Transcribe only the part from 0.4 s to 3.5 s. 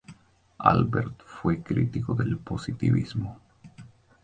Albert fue un crítico del positivismo.